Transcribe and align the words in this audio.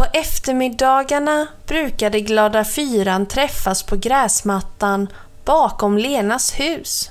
På 0.00 0.06
eftermiddagarna 0.12 1.46
brukade 1.66 2.20
Glada 2.20 2.64
Fyran 2.64 3.26
träffas 3.26 3.82
på 3.82 3.96
gräsmattan 3.96 5.08
bakom 5.44 5.98
Lenas 5.98 6.52
hus. 6.60 7.10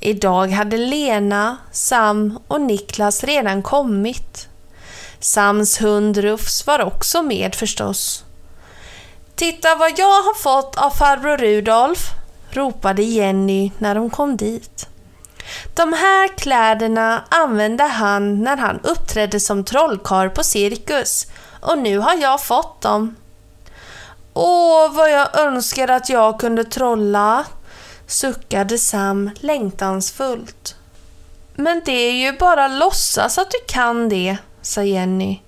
Idag 0.00 0.50
hade 0.50 0.76
Lena, 0.76 1.56
Sam 1.72 2.38
och 2.48 2.60
Niklas 2.60 3.24
redan 3.24 3.62
kommit. 3.62 4.48
Sams 5.20 5.82
hund 5.82 6.16
Rufs 6.16 6.66
var 6.66 6.84
också 6.84 7.22
med 7.22 7.54
förstås. 7.54 8.24
Titta 9.34 9.74
vad 9.74 9.98
jag 9.98 10.22
har 10.22 10.34
fått 10.34 10.76
av 10.76 10.90
farbror 10.90 11.36
Rudolf, 11.36 12.10
ropade 12.50 13.02
Jenny 13.02 13.72
när 13.78 13.94
de 13.94 14.10
kom 14.10 14.36
dit. 14.36 14.88
De 15.74 15.92
här 15.92 16.36
kläderna 16.36 17.24
använde 17.28 17.84
han 17.84 18.42
när 18.42 18.56
han 18.56 18.80
uppträdde 18.82 19.40
som 19.40 19.64
trollkarl 19.64 20.28
på 20.28 20.44
cirkus 20.44 21.26
och 21.60 21.78
nu 21.78 21.98
har 21.98 22.14
jag 22.14 22.44
fått 22.44 22.80
dem. 22.80 23.16
Åh, 24.34 24.92
vad 24.92 25.10
jag 25.10 25.38
önskar 25.38 25.88
att 25.88 26.08
jag 26.08 26.40
kunde 26.40 26.64
trolla, 26.64 27.44
suckade 28.06 28.78
Sam 28.78 29.30
längtansfullt. 29.40 30.76
Men 31.54 31.82
det 31.84 31.92
är 31.92 32.12
ju 32.12 32.38
bara 32.38 32.68
låtsas 32.68 33.38
att 33.38 33.50
du 33.50 33.58
kan 33.68 34.08
det, 34.08 34.36
sa 34.62 34.82
Jenny. 34.82 35.40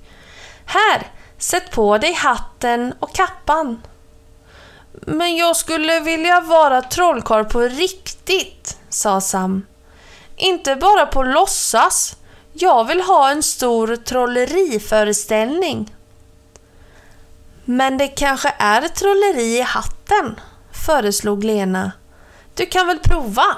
Här, 0.65 1.07
sätt 1.39 1.71
på 1.71 1.99
dig 1.99 2.13
hatten 2.13 2.95
och 2.99 3.15
kappan. 3.15 3.83
Men 4.93 5.37
jag 5.37 5.57
skulle 5.57 6.01
vilja 6.01 6.41
vara 6.41 6.83
trollkarl 6.83 7.45
på 7.45 7.61
riktigt, 7.61 8.79
sa 8.89 9.21
Sam. 9.21 9.67
Inte 10.37 10.77
bara 10.77 11.07
på 11.07 11.23
låtsas. 11.23 12.17
Jag 12.53 12.85
vill 12.85 13.01
ha 13.01 13.31
en 13.31 13.43
stor 13.43 13.97
trolleriföreställning. 13.97 15.95
Men 17.65 17.99
det 17.99 18.09
kanske 18.09 18.55
är 18.59 18.89
trolleri 18.89 19.59
i 19.59 19.63
hatten, 19.63 20.41
föreslog 20.87 21.45
Lena. 21.45 21.93
Du 22.55 22.67
kan 22.67 22.87
väl 22.87 22.99
prova? 22.99 23.57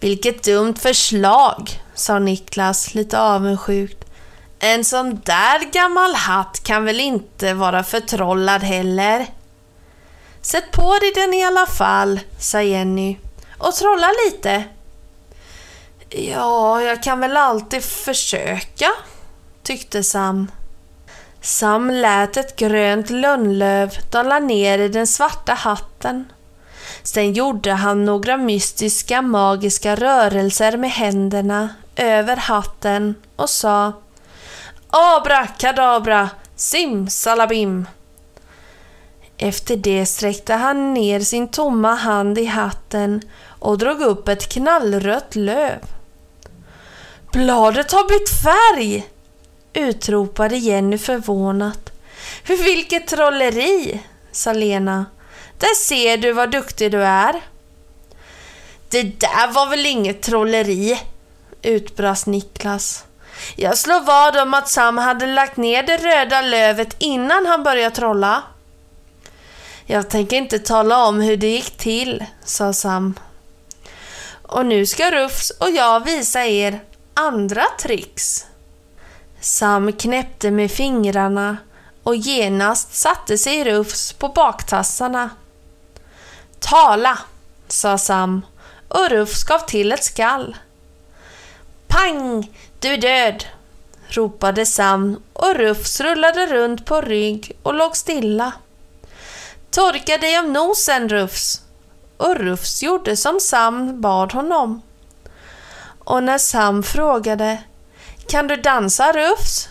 Vilket 0.00 0.42
dumt 0.42 0.74
förslag, 0.74 1.82
sa 1.94 2.18
Niklas 2.18 2.94
lite 2.94 3.20
avundsjukt. 3.20 4.04
En 4.58 4.84
sån 4.84 5.20
där 5.24 5.72
gammal 5.72 6.14
hatt 6.14 6.60
kan 6.62 6.84
väl 6.84 7.00
inte 7.00 7.54
vara 7.54 7.84
förtrollad 7.84 8.62
heller? 8.62 9.26
Sätt 10.40 10.72
på 10.72 10.98
dig 10.98 11.12
den 11.14 11.34
i 11.34 11.44
alla 11.44 11.66
fall, 11.66 12.20
sa 12.38 12.62
Jenny. 12.62 13.16
Och 13.58 13.74
trolla 13.74 14.10
lite. 14.26 14.64
Ja, 16.10 16.82
jag 16.82 17.02
kan 17.02 17.20
väl 17.20 17.36
alltid 17.36 17.84
försöka, 17.84 18.90
tyckte 19.62 20.02
Sam. 20.02 20.50
Sam 21.40 21.90
lät 21.90 22.36
ett 22.36 22.56
grönt 22.56 23.10
lönnlöv 23.10 23.92
dala 24.10 24.38
ner 24.38 24.78
i 24.78 24.88
den 24.88 25.06
svarta 25.06 25.54
hatten. 25.54 26.24
Sen 27.02 27.32
gjorde 27.32 27.72
han 27.72 28.04
några 28.04 28.36
mystiska 28.36 29.22
magiska 29.22 29.94
rörelser 29.94 30.76
med 30.76 30.90
händerna 30.90 31.68
över 31.96 32.36
hatten 32.36 33.14
och 33.36 33.50
sa 33.50 33.92
Abra 34.90 35.46
kadabra, 35.46 36.30
simsalabim. 36.56 37.88
Efter 39.38 39.76
det 39.76 40.06
sträckte 40.06 40.54
han 40.54 40.94
ner 40.94 41.20
sin 41.20 41.48
tomma 41.48 41.94
hand 41.94 42.38
i 42.38 42.44
hatten 42.44 43.22
och 43.58 43.78
drog 43.78 44.00
upp 44.00 44.28
ett 44.28 44.48
knallrött 44.48 45.36
löv. 45.36 45.78
Bladet 47.32 47.92
har 47.92 48.08
bytt 48.08 48.42
färg! 48.42 49.06
Utropade 49.78 50.56
Jenny 50.56 50.98
förvånat. 50.98 51.90
Vilket 52.46 53.06
trolleri, 53.06 54.00
sa 54.32 54.52
Lena. 54.52 55.06
Där 55.58 55.74
ser 55.74 56.16
du 56.16 56.32
vad 56.32 56.50
duktig 56.50 56.90
du 56.90 57.04
är. 57.04 57.40
Det 58.90 59.02
där 59.02 59.52
var 59.52 59.66
väl 59.66 59.86
inget 59.86 60.22
trolleri, 60.22 61.00
utbrast 61.62 62.26
Niklas. 62.26 63.04
Jag 63.56 63.78
slår 63.78 64.00
vad 64.00 64.36
om 64.36 64.54
att 64.54 64.68
Sam 64.68 64.98
hade 64.98 65.26
lagt 65.26 65.56
ner 65.56 65.82
det 65.82 65.96
röda 65.96 66.40
lövet 66.40 66.96
innan 66.98 67.46
han 67.46 67.62
började 67.62 67.94
trolla. 67.94 68.42
Jag 69.86 70.10
tänker 70.10 70.36
inte 70.36 70.58
tala 70.58 71.06
om 71.06 71.20
hur 71.20 71.36
det 71.36 71.46
gick 71.46 71.76
till, 71.76 72.24
sa 72.44 72.72
Sam. 72.72 73.14
Och 74.42 74.66
nu 74.66 74.86
ska 74.86 75.10
Rufs 75.10 75.50
och 75.50 75.70
jag 75.70 76.04
visa 76.04 76.46
er 76.46 76.80
andra 77.14 77.64
tricks. 77.80 78.46
Sam 79.40 79.92
knäppte 79.92 80.50
med 80.50 80.70
fingrarna 80.70 81.56
och 82.02 82.16
genast 82.16 82.94
satte 82.94 83.38
sig 83.38 83.64
Rufs 83.64 84.12
på 84.12 84.28
baktassarna. 84.28 85.30
Tala, 86.60 87.18
sa 87.68 87.98
Sam 87.98 88.46
och 88.88 89.10
Rufs 89.10 89.44
gav 89.44 89.58
till 89.58 89.92
ett 89.92 90.04
skall. 90.04 90.56
Pang, 91.86 92.50
du 92.78 92.88
är 92.88 92.96
död, 92.96 93.44
ropade 94.08 94.66
Sam 94.66 95.22
och 95.32 95.54
Rufs 95.54 96.00
rullade 96.00 96.46
runt 96.46 96.86
på 96.86 97.00
rygg 97.00 97.52
och 97.62 97.74
låg 97.74 97.96
stilla. 97.96 98.52
Torka 99.70 100.18
dig 100.18 100.38
om 100.38 100.52
nosen, 100.52 101.08
Rufs. 101.08 101.62
Och 102.16 102.36
Rufs 102.36 102.82
gjorde 102.82 103.16
som 103.16 103.40
Sam 103.40 104.00
bad 104.00 104.32
honom. 104.32 104.82
Och 105.98 106.22
när 106.22 106.38
Sam 106.38 106.82
frågade 106.82 107.58
kan 108.28 108.46
du 108.46 108.56
dansa, 108.56 109.12
Rufs? 109.12 109.68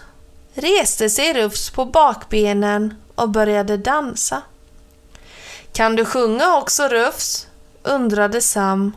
reste 0.53 1.09
sig 1.09 1.33
Rufs 1.33 1.69
på 1.69 1.85
bakbenen 1.85 2.93
och 3.15 3.29
började 3.29 3.77
dansa. 3.77 4.41
Kan 5.73 5.95
du 5.95 6.05
sjunga 6.05 6.57
också, 6.57 6.87
Rufs? 6.87 7.47
undrade 7.83 8.41
Sam 8.41 8.95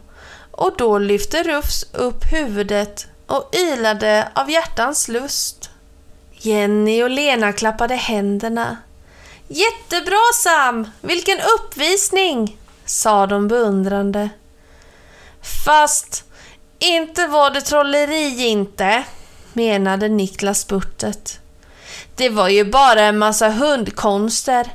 och 0.51 0.77
då 0.77 0.99
lyfte 0.99 1.43
Rufs 1.43 1.87
upp 1.93 2.33
huvudet 2.33 3.07
och 3.27 3.55
ylade 3.55 4.29
av 4.35 4.51
hjärtans 4.51 5.09
lust. 5.09 5.71
Jenny 6.33 7.03
och 7.03 7.11
Lena 7.11 7.53
klappade 7.53 7.95
händerna. 7.95 8.77
Jättebra 9.49 10.33
Sam! 10.35 10.91
Vilken 11.01 11.39
uppvisning! 11.59 12.59
sa 12.85 13.27
de 13.27 13.49
beundrande. 13.49 14.29
Fast 15.65 16.25
inte 16.79 17.27
var 17.27 17.51
det 17.51 17.61
trolleri 17.61 18.47
inte, 18.47 19.05
menade 19.53 20.09
Niklas 20.09 20.67
Burtet. 20.67 21.41
Det 22.15 22.29
var 22.29 22.49
ju 22.49 22.65
bara 22.65 23.01
en 23.01 23.19
massa 23.19 23.49
hundkonster. 23.49 24.69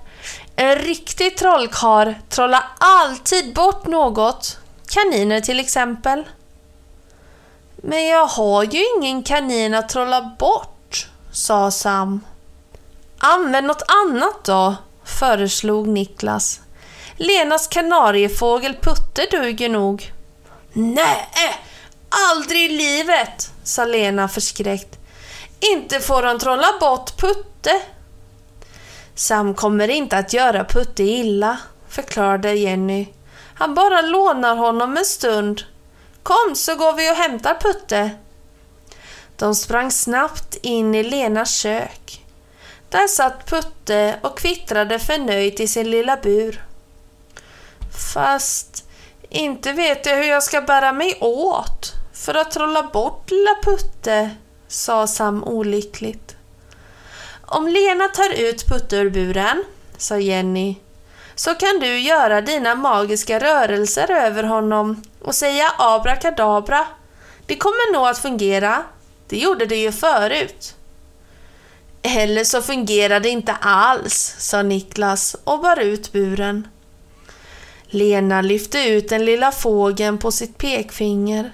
En 0.55 0.75
riktig 0.75 1.37
trollkarl 1.37 2.13
trollar 2.29 2.63
alltid 2.77 3.53
bort 3.53 3.85
något. 3.85 4.57
Kaniner 4.87 5.41
till 5.41 5.59
exempel. 5.59 6.23
Men 7.75 8.05
jag 8.07 8.25
har 8.25 8.63
ju 8.63 8.85
ingen 8.97 9.23
kanin 9.23 9.73
att 9.73 9.89
trolla 9.89 10.35
bort, 10.39 11.07
sa 11.31 11.71
Sam. 11.71 12.21
Använd 13.17 13.67
något 13.67 13.83
annat 14.05 14.43
då, 14.43 14.75
föreslog 15.03 15.87
Niklas. 15.87 16.61
Lenas 17.17 17.67
kanariefågel 17.67 18.73
Putte 18.81 19.27
duger 19.31 19.69
nog. 19.69 20.11
Nej, 20.73 21.27
aldrig 22.31 22.61
i 22.65 22.69
livet, 22.69 23.51
sa 23.63 23.85
Lena 23.85 24.27
förskräckt. 24.27 24.99
Inte 25.59 25.99
får 25.99 26.23
han 26.23 26.39
trolla 26.39 26.67
bort 26.79 27.17
Putte. 27.17 27.81
Sam 29.15 29.53
kommer 29.53 29.87
inte 29.87 30.17
att 30.17 30.33
göra 30.33 30.65
Putte 30.65 31.03
illa, 31.03 31.57
förklarade 31.89 32.53
Jenny. 32.53 33.07
Han 33.55 33.75
bara 33.75 34.01
lånar 34.01 34.55
honom 34.55 34.97
en 34.97 35.05
stund. 35.05 35.63
Kom 36.23 36.55
så 36.55 36.75
går 36.75 36.93
vi 36.93 37.11
och 37.11 37.15
hämtar 37.15 37.57
Putte. 37.61 38.09
De 39.37 39.55
sprang 39.55 39.91
snabbt 39.91 40.55
in 40.61 40.95
i 40.95 41.03
Lenas 41.03 41.55
kök. 41.55 42.25
Där 42.89 43.07
satt 43.07 43.49
Putte 43.49 44.19
och 44.21 44.37
kvittrade 44.37 44.99
förnöjt 44.99 45.59
i 45.59 45.67
sin 45.67 45.91
lilla 45.91 46.17
bur. 46.17 46.65
Fast 48.13 48.83
inte 49.29 49.71
vet 49.71 50.05
jag 50.05 50.15
hur 50.15 50.23
jag 50.23 50.43
ska 50.43 50.61
bära 50.61 50.93
mig 50.93 51.17
åt 51.21 51.93
för 52.15 52.33
att 52.33 52.51
trolla 52.51 52.83
bort 52.83 53.31
lilla 53.31 53.55
Putte, 53.63 54.29
sa 54.67 55.07
Sam 55.07 55.43
olyckligt. 55.43 56.35
Om 57.41 57.67
Lena 57.67 58.07
tar 58.07 58.33
ut 58.33 58.67
Putte 58.67 58.95
ur 58.95 59.09
buren, 59.09 59.63
sa 59.97 60.17
Jenny, 60.17 60.75
så 61.35 61.55
kan 61.55 61.79
du 61.79 61.99
göra 61.99 62.41
dina 62.41 62.75
magiska 62.75 63.39
rörelser 63.39 64.11
över 64.11 64.43
honom 64.43 65.03
och 65.21 65.35
säga 65.35 65.65
abrakadabra. 65.77 66.85
Det 67.45 67.55
kommer 67.55 67.93
nog 67.93 68.07
att 68.07 68.17
fungera. 68.17 68.83
Det 69.27 69.37
gjorde 69.37 69.65
det 69.65 69.75
ju 69.75 69.91
förut. 69.91 70.75
Eller 72.01 72.43
så 72.43 72.61
fungerar 72.61 73.19
det 73.19 73.29
inte 73.29 73.53
alls, 73.61 74.35
sa 74.39 74.61
Niklas 74.61 75.35
och 75.43 75.59
bar 75.59 75.79
ut 75.79 76.11
buren. 76.11 76.67
Lena 77.85 78.41
lyfte 78.41 78.79
ut 78.79 79.09
den 79.09 79.25
lilla 79.25 79.51
fågeln 79.51 80.17
på 80.17 80.31
sitt 80.31 80.57
pekfinger. 80.57 81.51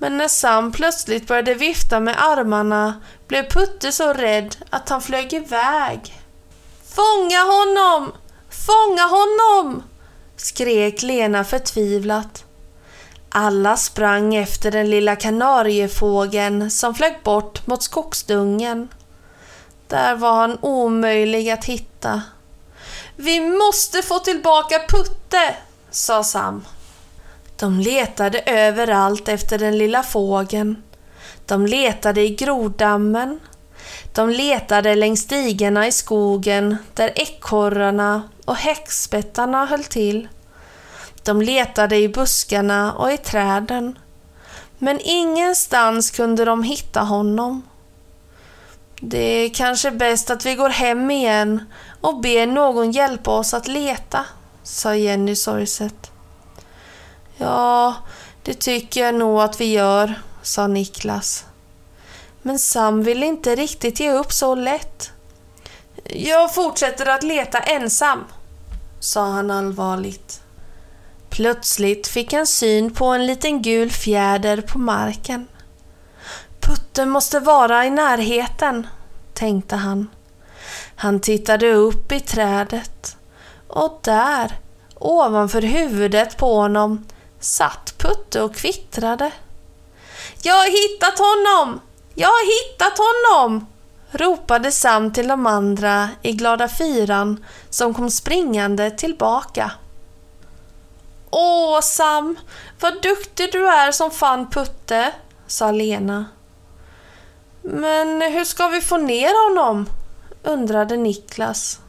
Men 0.00 0.16
när 0.16 0.28
Sam 0.28 0.72
plötsligt 0.72 1.26
började 1.26 1.54
vifta 1.54 2.00
med 2.00 2.14
armarna 2.18 3.00
blev 3.28 3.48
Putte 3.50 3.92
så 3.92 4.12
rädd 4.12 4.56
att 4.70 4.88
han 4.88 5.02
flög 5.02 5.32
iväg. 5.32 6.20
Fånga 6.94 7.40
honom! 7.40 8.12
Fånga 8.50 9.02
honom! 9.02 9.82
skrek 10.36 11.02
Lena 11.02 11.44
förtvivlat. 11.44 12.44
Alla 13.28 13.76
sprang 13.76 14.34
efter 14.34 14.70
den 14.70 14.90
lilla 14.90 15.16
kanariefågeln 15.16 16.70
som 16.70 16.94
flög 16.94 17.14
bort 17.24 17.66
mot 17.66 17.82
skogsdungen. 17.82 18.88
Där 19.88 20.16
var 20.16 20.32
han 20.34 20.58
omöjlig 20.60 21.50
att 21.50 21.64
hitta. 21.64 22.22
Vi 23.16 23.40
måste 23.40 24.02
få 24.02 24.18
tillbaka 24.18 24.78
Putte, 24.88 25.54
sa 25.90 26.24
Sam. 26.24 26.64
De 27.60 27.80
letade 27.80 28.38
överallt 28.46 29.28
efter 29.28 29.58
den 29.58 29.78
lilla 29.78 30.02
fågeln. 30.02 30.82
De 31.46 31.66
letade 31.66 32.20
i 32.20 32.34
groddammen. 32.34 33.40
De 34.14 34.30
letade 34.30 34.94
längs 34.94 35.20
stigarna 35.20 35.86
i 35.86 35.92
skogen 35.92 36.76
där 36.94 37.12
ekorrarna 37.14 38.22
och 38.44 38.56
häckspettarna 38.56 39.66
höll 39.66 39.84
till. 39.84 40.28
De 41.24 41.42
letade 41.42 41.96
i 41.96 42.08
buskarna 42.08 42.92
och 42.92 43.12
i 43.12 43.16
träden. 43.16 43.98
Men 44.78 45.00
ingenstans 45.00 46.10
kunde 46.10 46.44
de 46.44 46.62
hitta 46.62 47.00
honom. 47.00 47.62
Det 49.00 49.18
är 49.18 49.48
kanske 49.48 49.90
bäst 49.90 50.30
att 50.30 50.46
vi 50.46 50.54
går 50.54 50.68
hem 50.70 51.10
igen 51.10 51.64
och 52.00 52.20
ber 52.20 52.46
någon 52.46 52.90
hjälpa 52.90 53.30
oss 53.30 53.54
att 53.54 53.68
leta, 53.68 54.24
sa 54.62 54.94
Jenny 54.94 55.36
sorgset. 55.36 56.09
Ja, 57.40 57.94
det 58.42 58.54
tycker 58.54 59.04
jag 59.04 59.14
nog 59.14 59.40
att 59.40 59.60
vi 59.60 59.72
gör, 59.72 60.14
sa 60.42 60.66
Niklas. 60.66 61.44
Men 62.42 62.58
Sam 62.58 63.02
vill 63.02 63.22
inte 63.22 63.54
riktigt 63.54 64.00
ge 64.00 64.12
upp 64.12 64.32
så 64.32 64.54
lätt. 64.54 65.10
Jag 66.04 66.54
fortsätter 66.54 67.06
att 67.06 67.22
leta 67.22 67.58
ensam, 67.58 68.24
sa 69.00 69.24
han 69.24 69.50
allvarligt. 69.50 70.42
Plötsligt 71.30 72.06
fick 72.06 72.32
han 72.32 72.46
syn 72.46 72.94
på 72.94 73.06
en 73.06 73.26
liten 73.26 73.62
gul 73.62 73.90
fjäder 73.90 74.60
på 74.60 74.78
marken. 74.78 75.46
Putte 76.60 77.06
måste 77.06 77.40
vara 77.40 77.86
i 77.86 77.90
närheten, 77.90 78.86
tänkte 79.34 79.76
han. 79.76 80.10
Han 80.96 81.20
tittade 81.20 81.72
upp 81.72 82.12
i 82.12 82.20
trädet 82.20 83.16
och 83.68 84.00
där, 84.02 84.58
ovanför 84.94 85.62
huvudet 85.62 86.36
på 86.36 86.54
honom, 86.54 87.04
satt 87.40 87.94
Putte 87.98 88.42
och 88.42 88.54
kvittrade. 88.54 89.32
Jag 90.42 90.54
har 90.54 90.66
hittat 90.66 91.18
honom! 91.18 91.80
Jag 92.14 92.28
har 92.28 92.72
hittat 92.72 92.98
honom! 92.98 93.66
ropade 94.10 94.72
Sam 94.72 95.12
till 95.12 95.28
de 95.28 95.46
andra 95.46 96.08
i 96.22 96.32
glada 96.32 96.68
fyran 96.68 97.44
som 97.70 97.94
kom 97.94 98.10
springande 98.10 98.90
tillbaka. 98.90 99.72
Åh 101.30 101.80
Sam, 101.80 102.38
vad 102.80 103.02
duktig 103.02 103.52
du 103.52 103.68
är 103.68 103.92
som 103.92 104.10
fann 104.10 104.50
Putte, 104.50 105.12
sa 105.46 105.70
Lena. 105.70 106.26
Men 107.62 108.22
hur 108.22 108.44
ska 108.44 108.68
vi 108.68 108.80
få 108.80 108.96
ner 108.96 109.48
honom? 109.48 109.88
undrade 110.42 110.96
Niklas. 110.96 111.80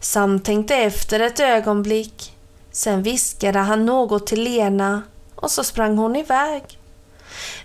Sam 0.00 0.40
tänkte 0.40 0.76
efter 0.76 1.20
ett 1.20 1.40
ögonblick. 1.40 2.37
Sen 2.72 3.02
viskade 3.02 3.58
han 3.58 3.86
något 3.86 4.26
till 4.26 4.42
Lena 4.42 5.02
och 5.34 5.50
så 5.50 5.64
sprang 5.64 5.98
hon 5.98 6.16
iväg. 6.16 6.78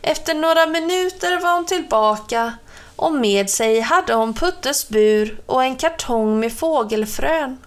Efter 0.02 0.34
några 0.34 0.66
minuter 0.66 1.42
var 1.42 1.56
hon 1.56 1.66
tillbaka 1.66 2.54
och 2.96 3.14
med 3.14 3.50
sig 3.50 3.80
hade 3.80 4.14
hon 4.14 4.34
Puttes 4.34 4.90
bur 4.90 5.42
och 5.46 5.64
en 5.64 5.76
kartong 5.76 6.40
med 6.40 6.54
fågelfrön. 6.54 7.58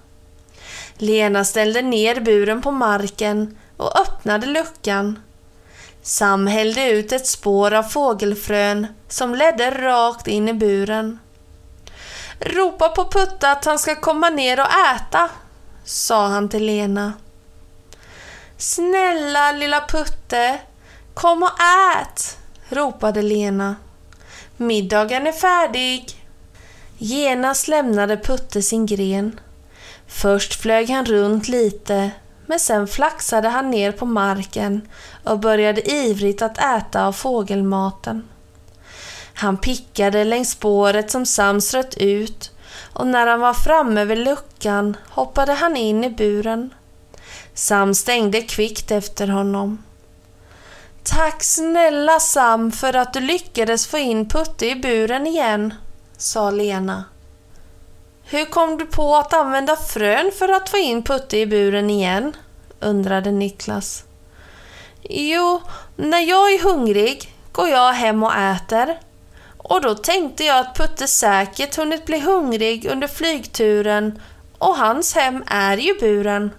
Lena 0.95 1.45
ställde 1.45 1.83
ner 1.83 2.21
buren 2.21 2.63
på 2.63 2.71
marken 2.71 3.59
och 3.77 4.01
öppnade 4.01 4.47
luckan. 4.47 5.19
Sam 6.03 6.47
hällde 6.47 6.91
ut 6.91 7.13
ett 7.13 7.27
spår 7.27 7.75
av 7.75 7.83
fågelfrön 7.83 8.87
som 9.09 9.35
ledde 9.35 9.71
rakt 9.71 10.27
in 10.27 10.49
i 10.49 10.55
buren. 10.55 11.19
Ropa 12.41 12.89
på 12.89 13.11
Putte 13.11 13.51
att 13.51 13.65
han 13.65 13.79
ska 13.79 13.95
komma 13.95 14.31
ner 14.31 14.61
och 14.61 14.95
äta, 14.95 15.31
sa 15.85 16.27
han 16.27 16.49
till 16.49 16.67
Lena. 16.67 17.13
Snälla 18.59 19.53
lilla 19.53 19.81
Putte, 19.89 20.59
kom 21.15 21.43
och 21.43 21.61
ät, 22.01 22.39
ropade 22.69 23.23
Lena. 23.23 23.77
Middagen 24.57 25.27
är 25.27 25.33
färdig. 25.33 26.25
Genast 26.99 27.69
lämnade 27.69 28.17
Putte 28.17 28.63
sin 28.63 28.87
gren. 28.87 29.41
Först 30.07 30.61
flög 30.61 30.91
han 30.91 31.05
runt 31.05 31.49
lite, 31.49 32.11
men 32.47 32.61
sen 32.61 32.87
flaxade 32.87 33.49
han 33.49 33.71
ner 33.71 33.93
på 33.93 34.07
marken 34.07 34.89
och 35.25 35.39
började 35.39 35.91
ivrigt 35.91 36.43
att 36.43 36.59
äta 36.59 37.07
av 37.07 37.13
fågelmaten. 37.13 38.29
Han 39.35 39.57
pickade 39.57 40.25
längs 40.25 40.51
spåret 40.51 41.11
som 41.11 41.27
Sam 41.27 41.61
strött 41.61 41.97
ut 41.97 42.53
och 42.93 43.07
när 43.07 43.27
han 43.27 43.41
var 43.41 43.55
framme 43.55 44.05
vid 44.05 44.19
luckan 44.19 44.97
hoppade 45.09 45.53
han 45.53 45.77
in 45.77 46.05
i 46.05 46.11
buren. 46.11 46.71
Sam 47.55 47.95
stängde 47.95 48.43
kvickt 48.43 48.91
efter 48.91 49.29
honom. 49.29 49.83
Tack 51.03 51.43
snälla 51.43 52.21
Sam 52.21 52.73
för 52.73 52.97
att 52.97 53.13
du 53.13 53.21
lyckades 53.21 53.87
få 53.87 53.99
in 53.99 54.29
Putte 54.29 54.67
i 54.67 54.75
buren 54.75 55.27
igen, 55.27 55.75
sa 56.17 56.51
Lena. 56.51 57.05
Hur 58.25 58.45
kom 58.45 58.79
du 58.79 58.87
på 58.87 59.17
att 59.17 59.33
använda 59.33 59.77
frön 59.77 60.31
för 60.39 60.49
att 60.49 60.69
få 60.69 60.77
in 60.77 61.03
Putte 61.03 61.39
i 61.39 61.47
buren 61.47 61.91
igen? 61.91 62.37
undrade 62.81 63.31
Niklas. 63.31 64.05
Jo, 65.03 65.63
när 65.97 66.21
jag 66.21 66.55
är 66.55 66.63
hungrig 66.63 67.35
går 67.53 67.69
jag 67.69 67.93
hem 67.93 68.23
och 68.23 68.35
äter. 68.35 68.99
Och 69.57 69.81
då 69.81 69.95
tänkte 69.95 70.45
jag 70.45 70.59
att 70.59 70.77
Putte 70.77 71.09
säkert 71.09 71.77
hunnit 71.77 72.07
bli 72.07 72.21
hungrig 72.21 72.87
under 72.87 73.09
flygturen 73.09 74.23
och 74.59 74.77
hans 74.77 75.15
hem 75.15 75.45
är 75.47 75.77
ju 75.77 75.99
buren. 76.01 76.51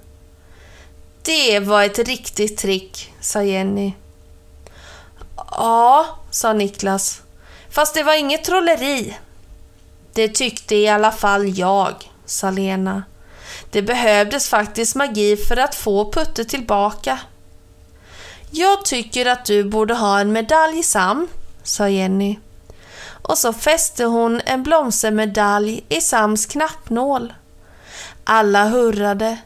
Det 1.27 1.59
var 1.59 1.83
ett 1.83 1.99
riktigt 1.99 2.57
trick, 2.57 3.13
sa 3.21 3.43
Jenny. 3.43 3.93
Ja, 5.35 6.05
sa 6.31 6.53
Niklas. 6.53 7.21
Fast 7.69 7.93
det 7.93 8.03
var 8.03 8.13
inget 8.13 8.43
trolleri. 8.43 9.17
Det 10.13 10.27
tyckte 10.27 10.75
i 10.75 10.87
alla 10.87 11.11
fall 11.11 11.57
jag, 11.57 11.93
sa 12.25 12.51
Lena. 12.51 13.03
Det 13.71 13.81
behövdes 13.81 14.49
faktiskt 14.49 14.95
magi 14.95 15.37
för 15.37 15.57
att 15.57 15.75
få 15.75 16.11
Putte 16.11 16.45
tillbaka. 16.45 17.19
Jag 18.51 18.85
tycker 18.85 19.25
att 19.25 19.45
du 19.45 19.63
borde 19.63 19.93
ha 19.93 20.19
en 20.19 20.31
medalj 20.31 20.83
Sam, 20.83 21.27
sa 21.63 21.89
Jenny. 21.89 22.39
Och 23.21 23.37
så 23.37 23.53
fäste 23.53 24.03
hon 24.03 24.41
en 24.45 24.63
blomstermedalj 24.63 25.83
i 25.89 26.01
Sams 26.01 26.45
knappnål. 26.45 27.33
Alla 28.23 28.65
hurrade. 28.65 29.37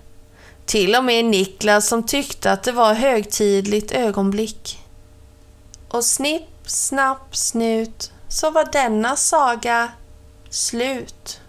Till 0.66 0.96
och 0.96 1.04
med 1.04 1.26
Niklas 1.26 1.88
som 1.88 2.04
tyckte 2.04 2.52
att 2.52 2.64
det 2.64 2.72
var 2.72 2.94
högtidligt 2.94 3.92
ögonblick. 3.92 4.80
Och 5.90 6.06
snipp, 6.06 6.50
snapp, 6.66 7.36
snut 7.36 8.12
så 8.28 8.52
var 8.52 8.72
denna 8.72 9.16
saga 9.16 9.92
slut. 10.50 11.41